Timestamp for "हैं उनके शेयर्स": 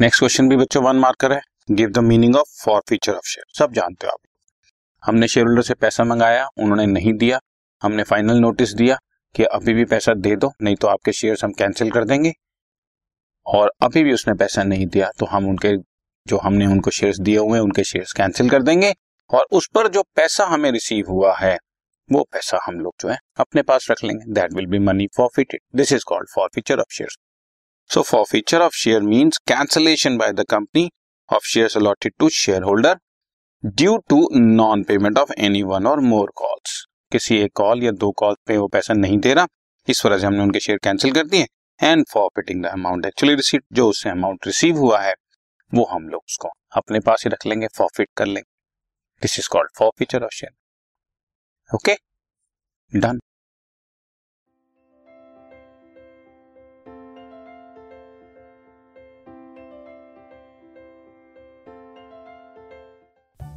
17.58-18.12